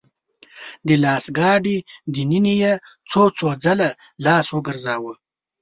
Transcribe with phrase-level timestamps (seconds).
[0.87, 1.77] د لاس ګاډي
[2.15, 2.73] دننه يې
[3.09, 5.13] څو څو ځله خپل لاس وګرځاوه.